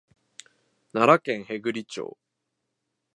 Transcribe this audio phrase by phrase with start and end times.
[0.93, 2.17] 奈良県平群町